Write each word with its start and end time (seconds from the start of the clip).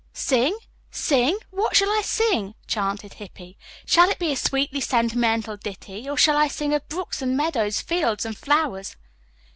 "'Sing, 0.13 0.57
sing, 0.89 1.37
what 1.51 1.75
shall 1.75 1.91
I 1.91 2.01
sing?'" 2.03 2.55
chanted 2.65 3.13
Hippy. 3.13 3.55
"Shall 3.85 4.09
it 4.09 4.17
be 4.17 4.31
a 4.31 4.35
sweetly 4.35 4.81
sentimental 4.81 5.57
ditty, 5.57 6.09
or 6.09 6.17
shall 6.17 6.37
I 6.37 6.47
sing 6.47 6.73
of 6.73 6.89
brooks 6.89 7.21
and 7.21 7.37
meadows, 7.37 7.81
fields 7.81 8.25
and 8.25 8.35
flowers?" 8.35 8.95